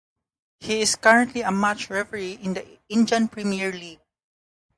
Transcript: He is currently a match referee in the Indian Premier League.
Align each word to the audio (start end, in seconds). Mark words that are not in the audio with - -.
He 0.59 0.81
is 0.81 0.95
currently 0.95 1.41
a 1.41 1.51
match 1.51 1.87
referee 1.91 2.39
in 2.41 2.55
the 2.55 2.79
Indian 2.89 3.27
Premier 3.27 3.71
League. 3.71 4.01